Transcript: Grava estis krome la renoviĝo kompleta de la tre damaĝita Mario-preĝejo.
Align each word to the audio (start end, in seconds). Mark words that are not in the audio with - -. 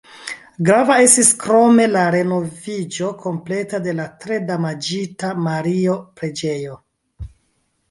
Grava 0.69 0.93
estis 1.07 1.27
krome 1.43 1.85
la 1.91 2.05
renoviĝo 2.15 3.11
kompleta 3.27 3.81
de 3.89 3.95
la 4.01 4.09
tre 4.25 4.41
damaĝita 4.49 5.33
Mario-preĝejo. 5.51 6.83